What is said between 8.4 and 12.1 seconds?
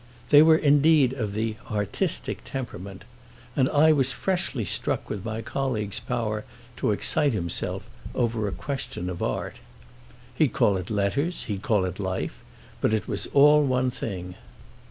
a question of art. He'd call it letters, he'd call it